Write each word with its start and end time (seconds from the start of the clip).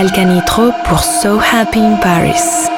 Michael 0.04 0.26
Canitro 0.26 0.72
pour 0.84 1.02
So 1.02 1.38
Happy 1.38 1.80
in 1.80 1.96
Paris. 1.96 2.73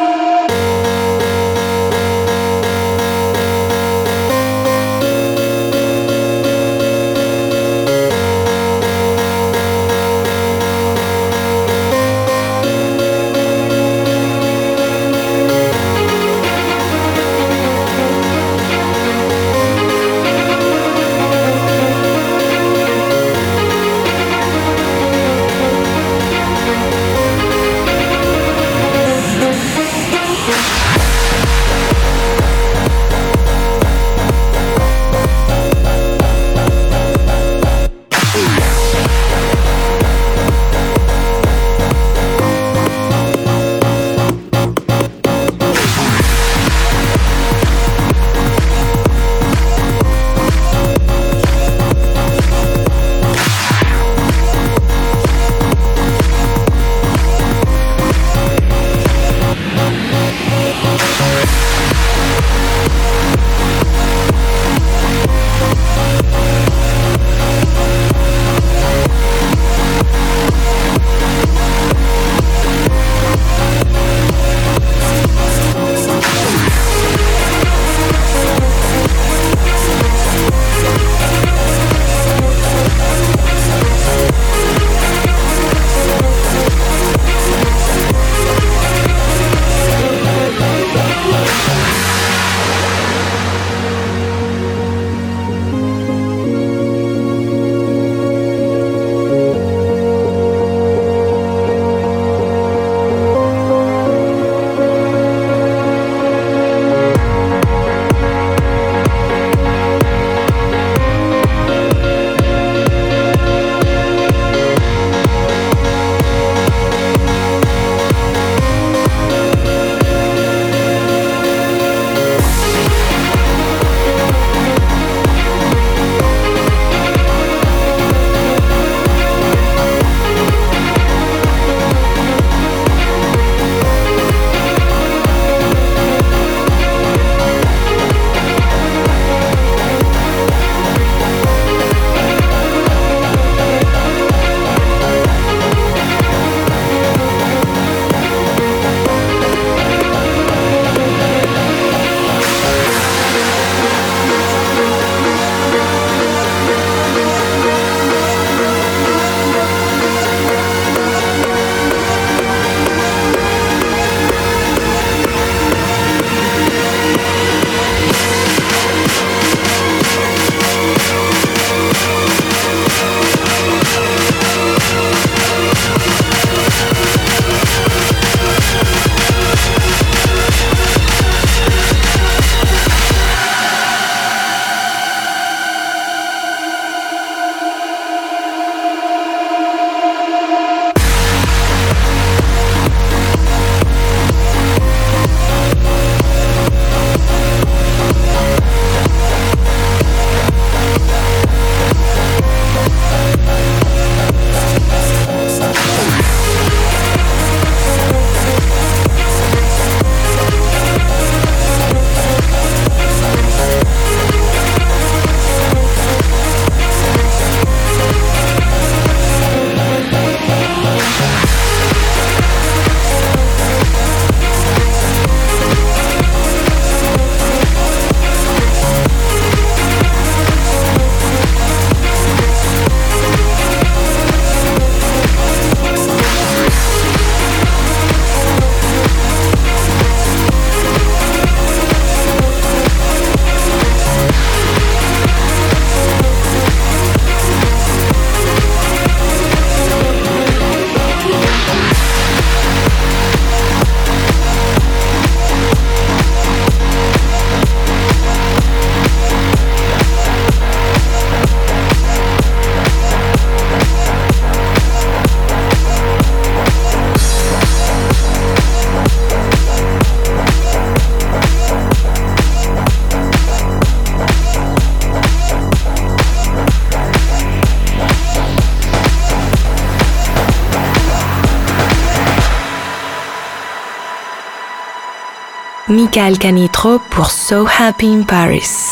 Michael 286.06 286.38
Canitro 286.38 287.00
pour 287.00 287.32
So 287.32 287.66
Happy 287.66 288.06
in 288.06 288.22
Paris. 288.22 288.85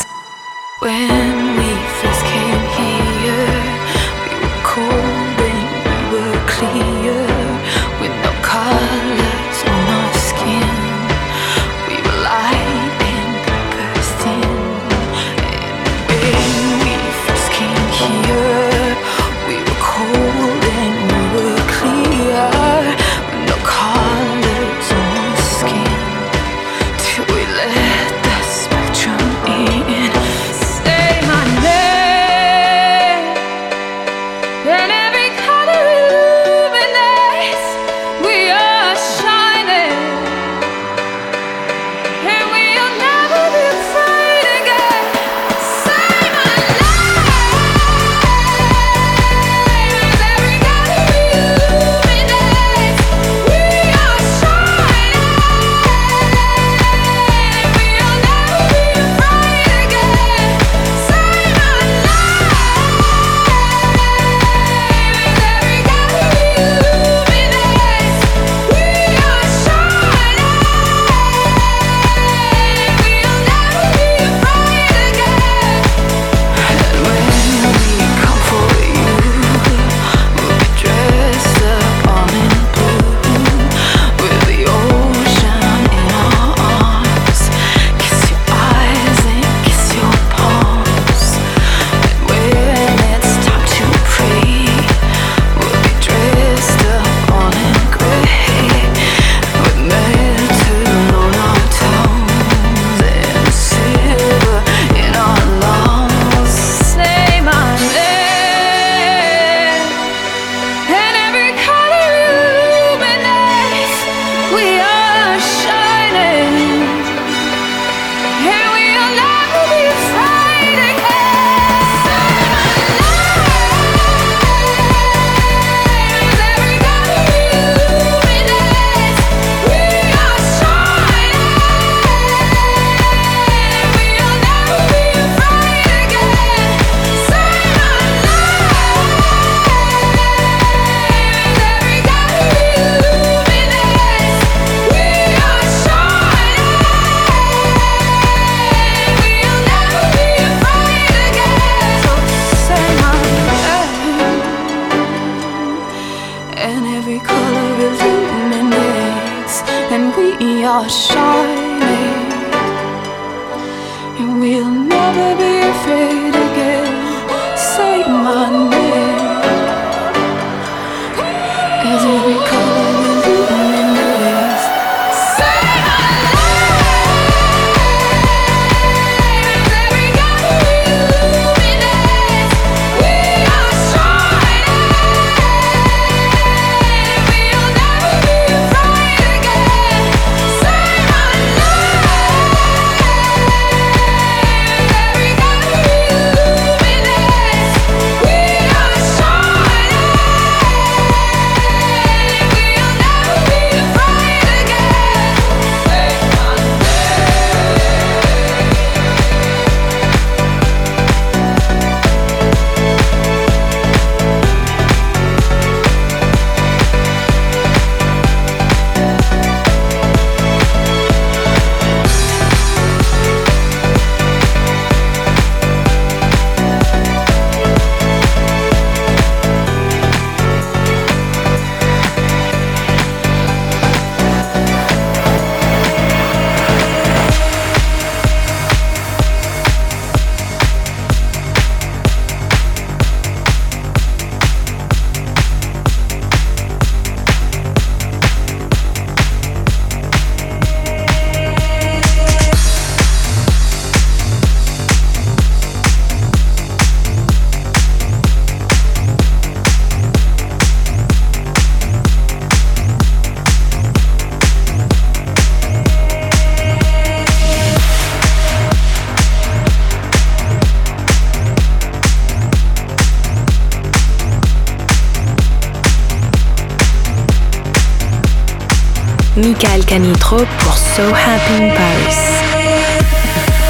Mika 279.55 279.79
Canitro 279.85 280.37
pour 280.59 280.77
So 280.77 281.13
Happy 281.13 281.63
in 281.63 281.71
Paris. 281.71 282.41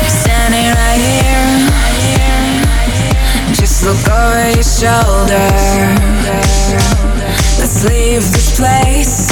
Standing 0.07 0.73
right 0.73 0.99
here, 0.99 1.69
just 3.53 3.85
look 3.85 4.07
over 4.09 4.49
your 4.49 4.63
shoulder. 4.63 5.47
Let's 7.59 7.83
leave 7.85 8.23
this 8.33 8.57
place, 8.57 9.29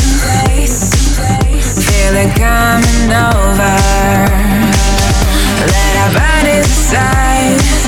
feel 1.88 2.16
it 2.18 2.36
coming 2.36 3.12
over. 3.12 3.76
Let 5.66 5.96
our 6.04 6.12
bodies 6.14 6.68
decide. 6.68 7.83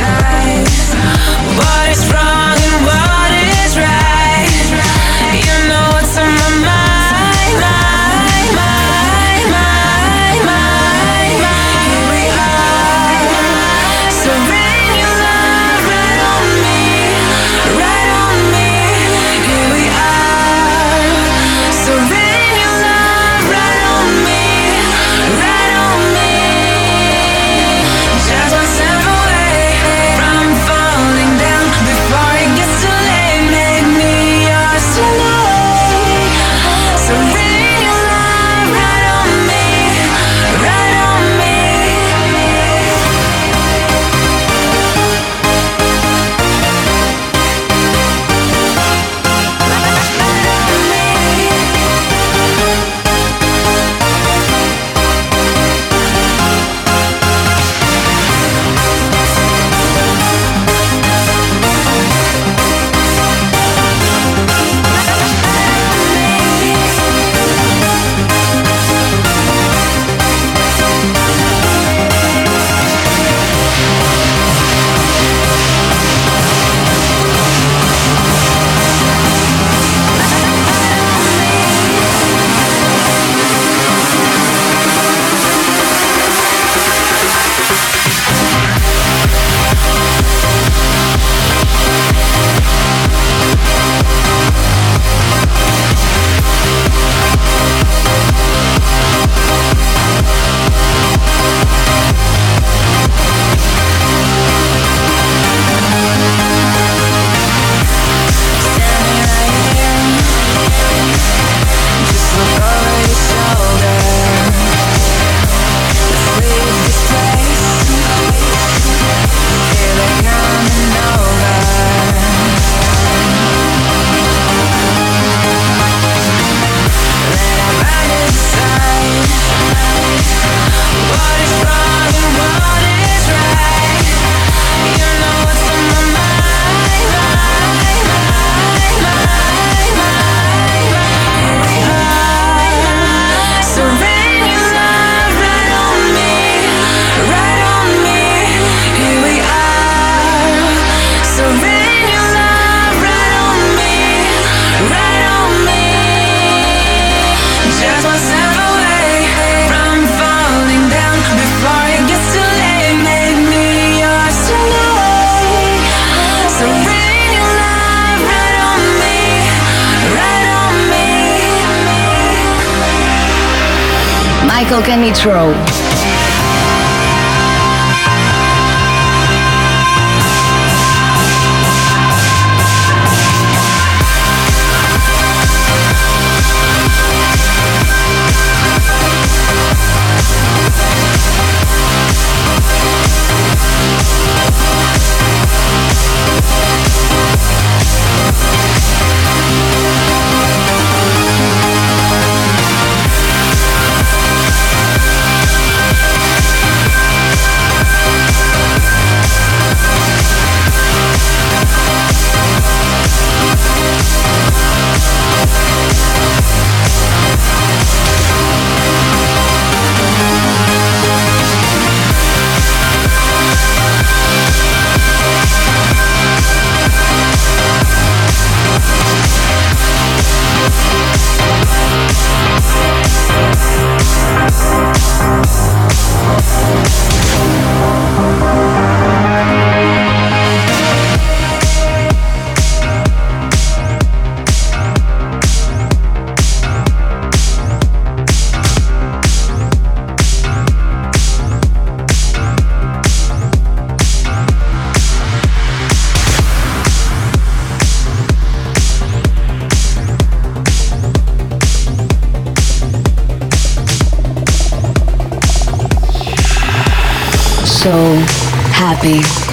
Michael 174.75 174.83
Canitro. 174.83 175.84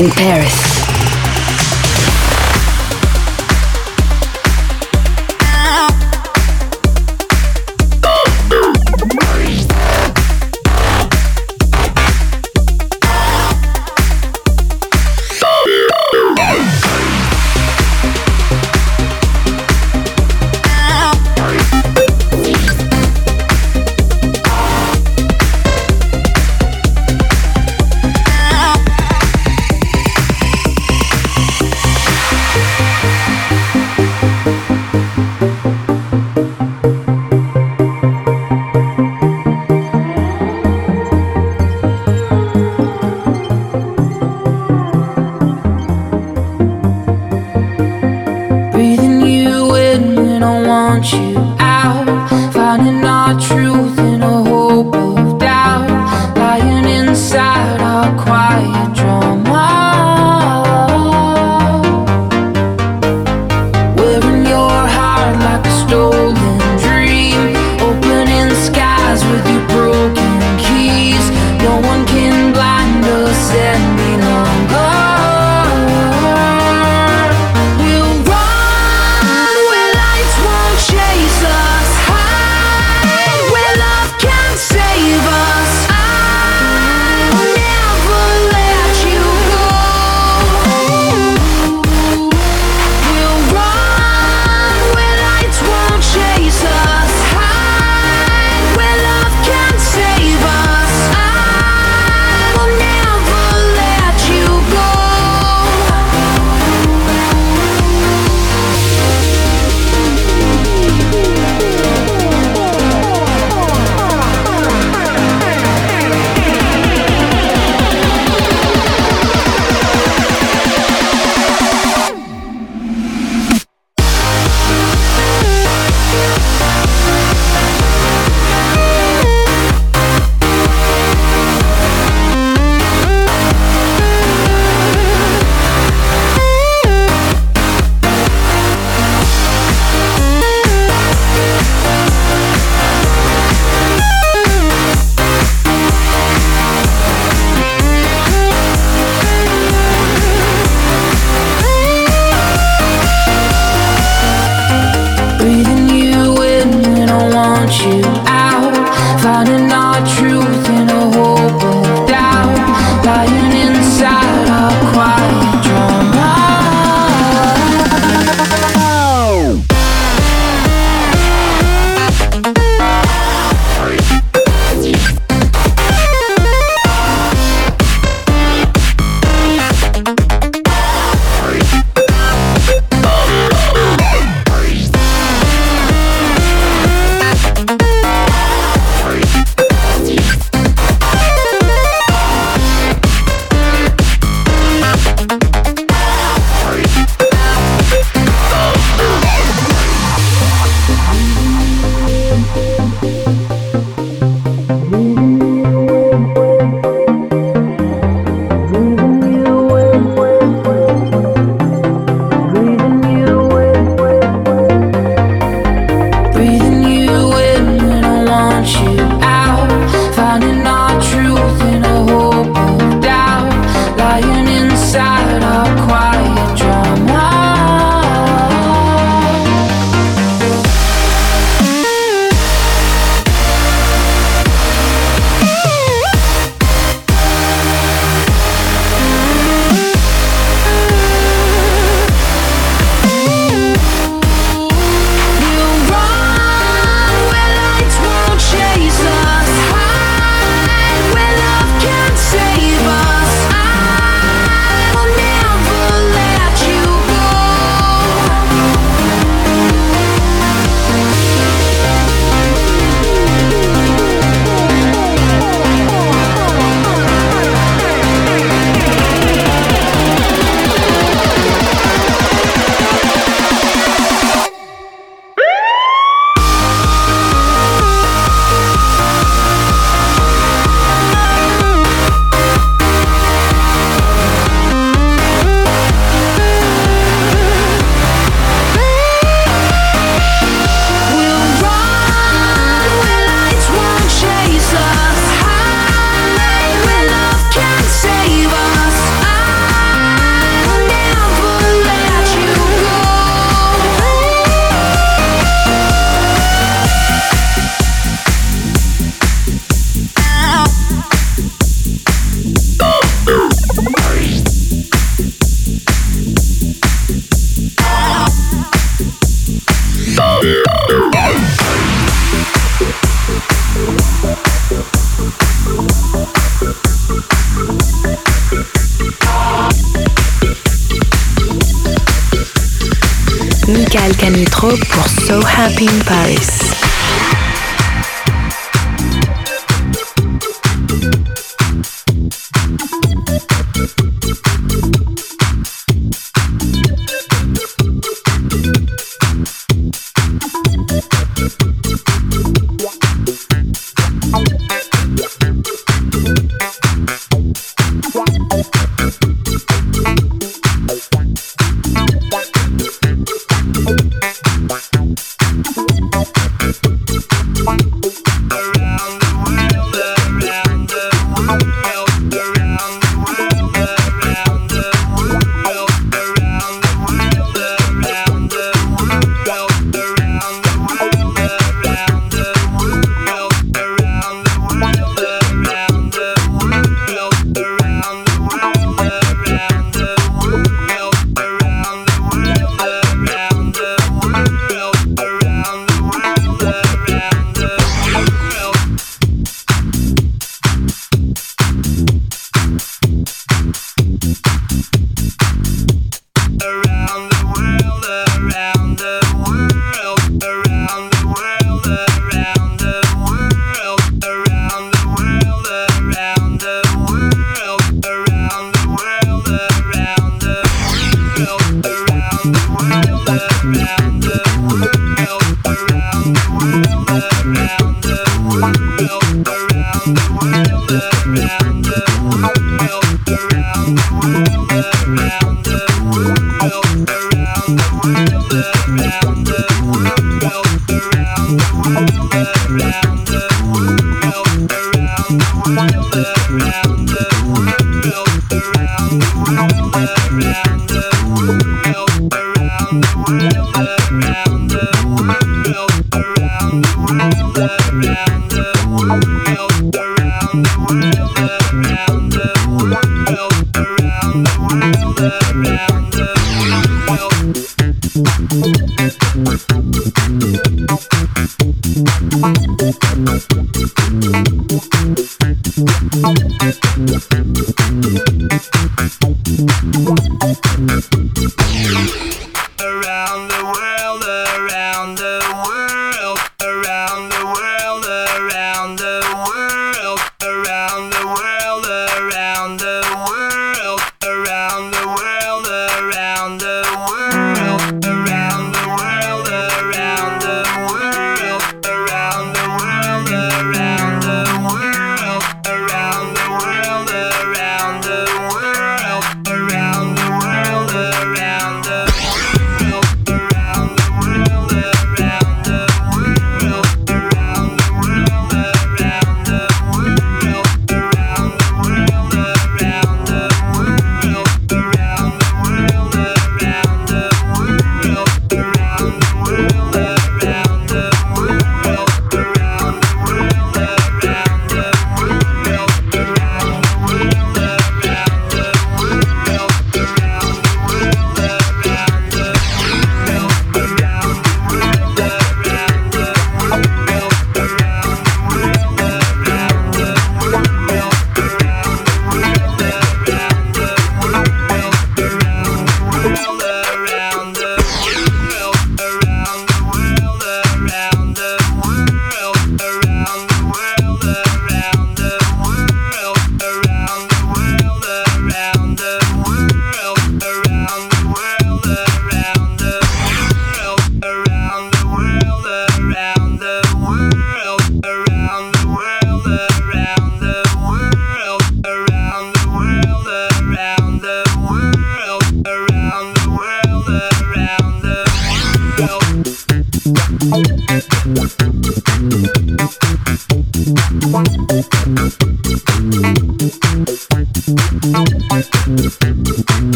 In 0.00 0.10
Paris. 0.12 0.59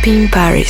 Happy 0.00 0.16
in 0.16 0.28
Paris. 0.30 0.69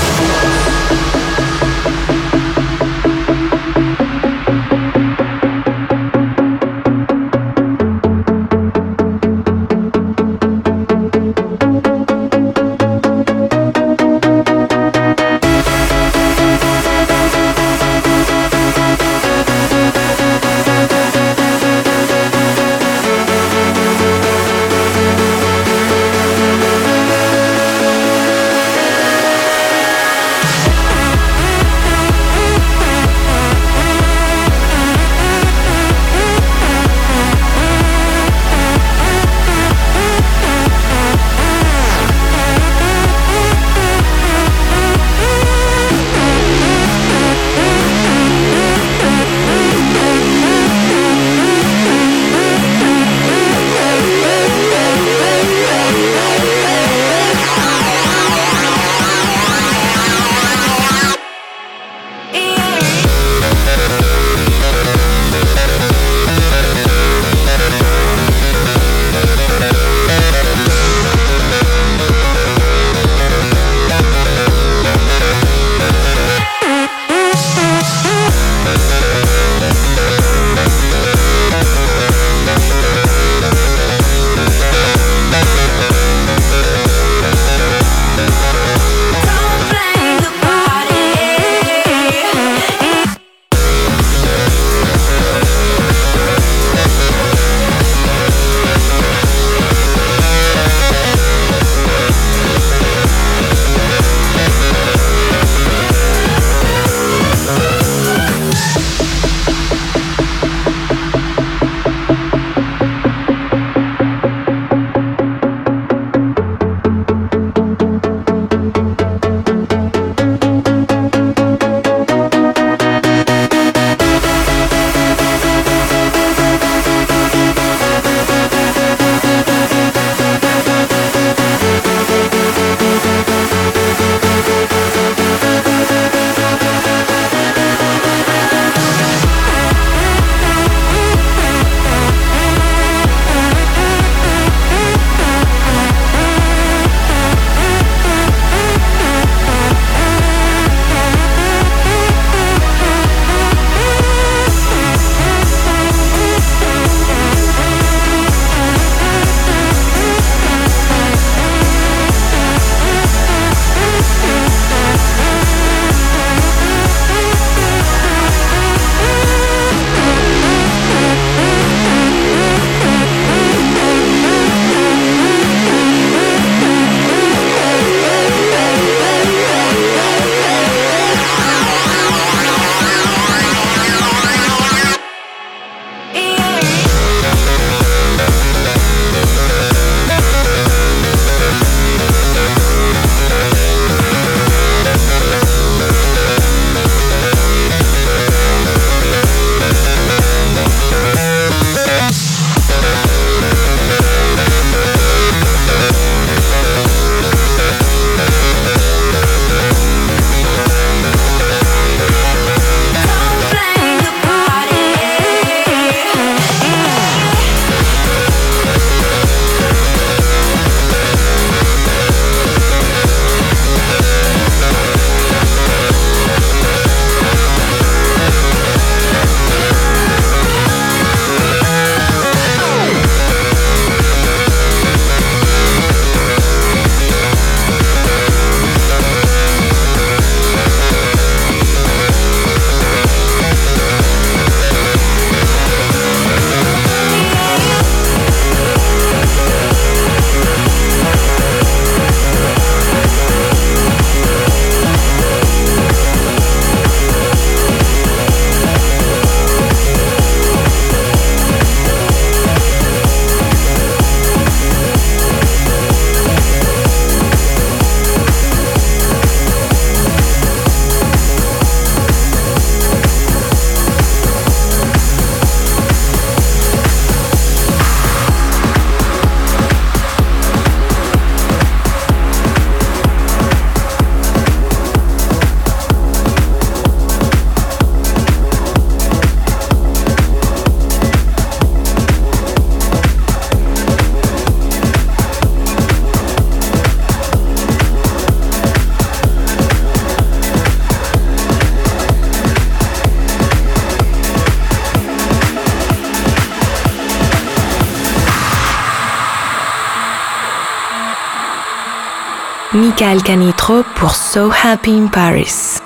Mikael 312.91 313.23
Canitro 313.23 313.85
pour 313.95 314.13
So 314.13 314.49
Happy 314.49 314.97
in 314.97 315.07
Paris. 315.07 315.79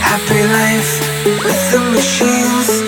Happy 0.00 0.42
life 0.46 1.02
with 1.44 1.70
the 1.70 1.80
machines 1.92 2.87